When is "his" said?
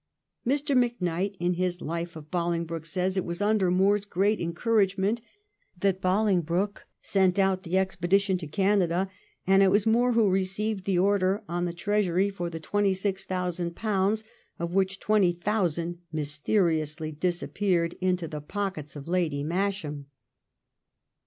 1.53-1.79